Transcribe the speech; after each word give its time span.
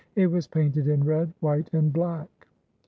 It 0.15 0.25
was 0.31 0.47
painted 0.47 0.87
in 0.87 1.03
red, 1.03 1.31
white, 1.41 1.71
and 1.73 1.93
black. 1.93 2.47